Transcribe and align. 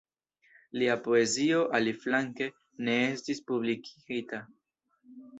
Lia 0.81 0.93
poezio, 1.07 1.59
aliflanke, 1.79 2.47
ne 2.87 2.95
estis 3.09 3.43
publikigita. 3.51 4.41